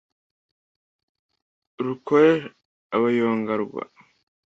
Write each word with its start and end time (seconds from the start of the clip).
rukorer-abayonga 1.85 3.53
rwa 3.63 3.83